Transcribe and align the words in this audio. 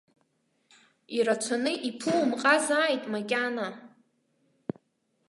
Ирацәаны 1.17 1.71
иԥумҟазааит 1.89 3.03
макьана? 3.11 3.67